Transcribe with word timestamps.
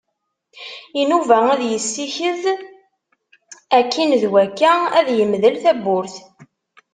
Inuba 1.01 1.37
ad 1.53 1.61
yessiked 1.71 2.43
akkin 3.79 4.11
d 4.21 4.23
wakka 4.31 4.71
ad 4.99 5.07
yemdel 5.17 5.55
tawwurt. 5.63 6.15